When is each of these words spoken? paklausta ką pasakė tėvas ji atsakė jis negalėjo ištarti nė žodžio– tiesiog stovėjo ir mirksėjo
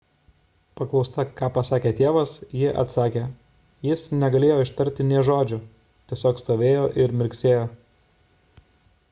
paklausta 0.79 1.23
ką 1.41 1.49
pasakė 1.57 1.91
tėvas 1.99 2.33
ji 2.61 2.71
atsakė 2.85 3.25
jis 3.89 4.05
negalėjo 4.23 4.57
ištarti 4.65 5.07
nė 5.11 5.23
žodžio– 5.29 5.61
tiesiog 6.11 6.43
stovėjo 6.45 6.91
ir 7.07 7.17
mirksėjo 7.23 7.63